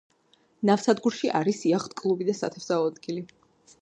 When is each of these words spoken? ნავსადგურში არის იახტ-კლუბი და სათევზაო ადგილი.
ნავსადგურში 0.69 1.29
არის 1.41 1.61
იახტ-კლუბი 1.73 2.27
და 2.31 2.39
სათევზაო 2.41 2.93
ადგილი. 2.93 3.29